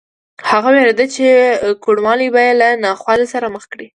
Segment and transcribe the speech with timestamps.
[0.49, 1.25] هغه وېرېده چې
[1.83, 3.87] کوڼوالی به یې له ناخوالې سره مخ کړي